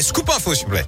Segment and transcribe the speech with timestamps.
[0.00, 0.86] Scoop info, s'il vous plaît.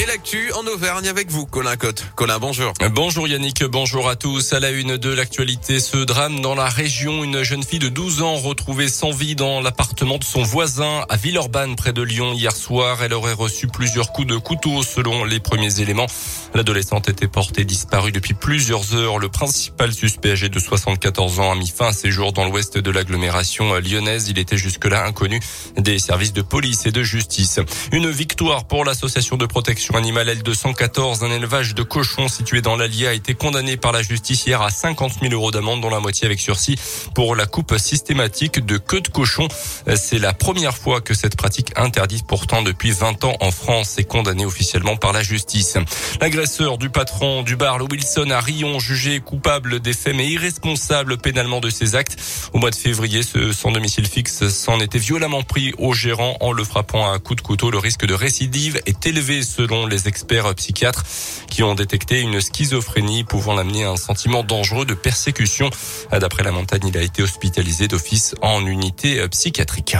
[0.00, 2.06] Et l'actu en Auvergne avec vous, Colin Cotte.
[2.14, 2.72] Colin, bonjour.
[2.92, 4.52] Bonjour Yannick, bonjour à tous.
[4.52, 8.22] À la une de l'actualité, ce drame dans la région, une jeune fille de 12
[8.22, 12.54] ans retrouvée sans vie dans l'appartement de son voisin à Villeurbanne, près de Lyon, hier
[12.54, 13.02] soir.
[13.02, 16.06] Elle aurait reçu plusieurs coups de couteau selon les premiers éléments.
[16.54, 19.18] L'adolescente était portée disparue depuis plusieurs heures.
[19.18, 22.78] Le principal suspect âgé de 74 ans a mis fin à ses jours dans l'ouest
[22.78, 24.28] de l'agglomération lyonnaise.
[24.28, 25.40] Il était jusque-là inconnu
[25.76, 27.58] des services de police et de justice.
[27.90, 33.06] Une victoire pour l'association de protection Animal L214, un élevage de cochons situé dans l'Allier,
[33.06, 36.26] a été condamné par la justice hier à 50 000 euros d'amende, dont la moitié
[36.26, 36.76] avec sursis
[37.14, 39.48] pour la coupe systématique de queue de cochon.
[39.94, 44.04] C'est la première fois que cette pratique interdite pourtant depuis 20 ans en France est
[44.04, 45.78] condamnée officiellement par la justice.
[46.20, 51.18] L'agresseur du patron du bar, le Wilson, à Rion, jugé coupable des faits mais irresponsable
[51.18, 52.18] pénalement de ses actes.
[52.52, 56.52] Au mois de février, ce sans domicile fixe s'en était violemment pris au gérant en
[56.52, 57.70] le frappant à un coup de couteau.
[57.70, 61.04] Le risque de récidive est élevé selon les experts psychiatres
[61.50, 65.70] qui ont détecté une schizophrénie pouvant l'amener à un sentiment dangereux de persécution.
[66.12, 69.96] D'après la montagne, il a été hospitalisé d'office en unité psychiatrique.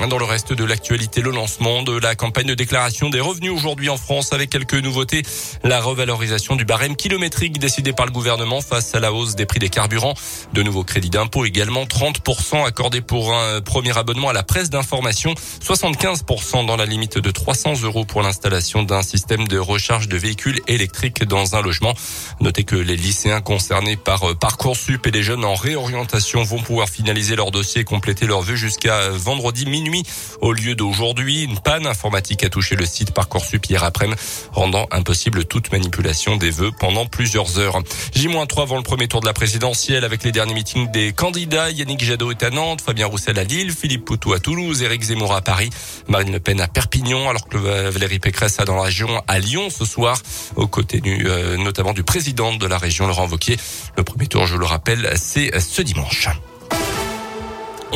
[0.00, 3.88] Dans le reste de l'actualité, le lancement de la campagne de déclaration des revenus aujourd'hui
[3.88, 5.22] en France avec quelques nouveautés.
[5.62, 9.60] La revalorisation du barème kilométrique décidé par le gouvernement face à la hausse des prix
[9.60, 10.14] des carburants.
[10.52, 15.32] De nouveaux crédits d'impôt également 30% accordés pour un premier abonnement à la presse d'information.
[15.62, 20.60] 75% dans la limite de 300 euros pour l'installation d'un système de recharge de véhicules
[20.66, 21.94] électriques dans un logement.
[22.40, 27.36] Notez que les lycéens concernés par Parcoursup et les jeunes en réorientation vont pouvoir finaliser
[27.36, 29.83] leur dossier et compléter leur vœu jusqu'à vendredi minuit
[30.40, 31.42] au lieu d'aujourd'hui.
[31.44, 34.20] Une panne informatique a touché le site Parcoursup hier après-midi,
[34.52, 37.78] rendant impossible toute manipulation des vœux pendant plusieurs heures.
[38.14, 41.70] J-3 avant le premier tour de la présidentielle avec les derniers meetings des candidats.
[41.70, 45.34] Yannick Jadot est à Nantes, Fabien Roussel à Lille, Philippe Poutou à Toulouse, Éric Zemmour
[45.34, 45.70] à Paris,
[46.08, 49.68] Marine Le Pen à Perpignan, alors que Valérie Pécresse a dans la région à Lyon
[49.70, 50.18] ce soir,
[50.56, 53.56] aux côtés du, euh, notamment du président de la région, Laurent Wauquiez.
[53.96, 56.28] Le premier tour, je le rappelle, c'est ce dimanche.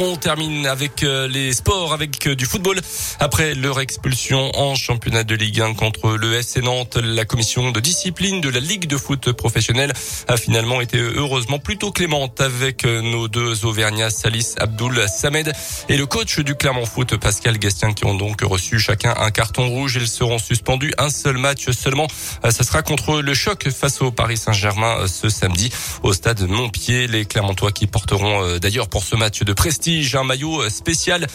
[0.01, 2.79] On termine avec euh, les sports, avec euh, du football.
[3.19, 7.81] Après leur expulsion en championnat de Ligue 1 contre le SC Nantes, la commission de
[7.81, 9.93] discipline de la Ligue de foot professionnelle
[10.29, 15.53] a finalement été heureusement plutôt clémente avec euh, nos deux Auvergnats, Salis Abdoul Samed
[15.89, 19.69] et le coach du Clermont Foot, Pascal Gastien, qui ont donc reçu chacun un carton
[19.69, 19.99] rouge.
[20.01, 22.07] Ils seront suspendus un seul match seulement.
[22.49, 25.71] Ça sera contre le choc face au Paris Saint-Germain ce samedi
[26.05, 27.09] au stade Montpied.
[27.09, 31.27] Les Clermontois qui porteront d'ailleurs pour ce match de prestige un maillot spécial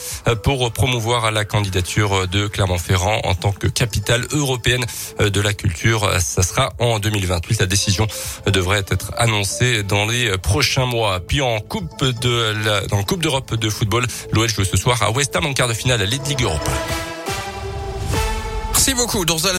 [0.44, 4.86] pour promouvoir la candidature de Clermont-Ferrand en tant que capitale européenne
[5.20, 6.10] de la culture.
[6.20, 7.62] Ça sera en 2028.
[7.62, 8.08] La décision
[8.46, 11.20] devrait être annoncée dans les prochains mois.
[11.20, 15.12] Puis en Coupe de la, dans Coupe d'Europe de football, l'OL joue ce soir à
[15.12, 16.70] West Ham en quart de finale à League Europe.
[18.86, 19.24] Merci beaucoup.
[19.24, 19.48] Dans